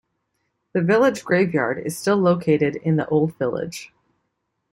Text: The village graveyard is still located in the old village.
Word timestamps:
The 0.73 0.81
village 0.81 1.23
graveyard 1.23 1.77
is 1.85 1.95
still 1.95 2.17
located 2.17 2.75
in 2.77 2.95
the 2.95 3.05
old 3.09 3.37
village. 3.37 3.93